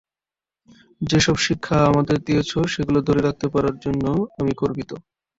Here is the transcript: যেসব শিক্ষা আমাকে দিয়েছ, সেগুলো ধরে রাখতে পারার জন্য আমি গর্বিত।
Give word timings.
যেসব 1.01 1.35
শিক্ষা 1.45 1.77
আমাকে 1.89 2.13
দিয়েছ, 2.25 2.51
সেগুলো 2.73 2.99
ধরে 3.07 3.21
রাখতে 3.21 3.47
পারার 3.53 3.75
জন্য 3.83 4.05
আমি 4.39 4.51
গর্বিত। 4.59 4.91